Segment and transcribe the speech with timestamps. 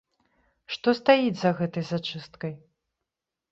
[0.75, 2.53] Што стаіць за гэтай зачысткай?